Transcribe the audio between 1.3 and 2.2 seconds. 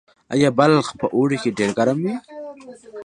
کې ډیر ګرم وي؟